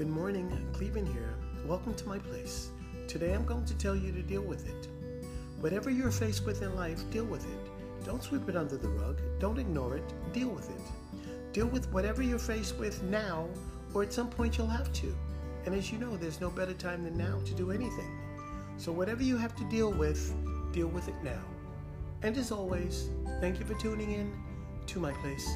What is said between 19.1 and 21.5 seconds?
you have to deal with, deal with it now.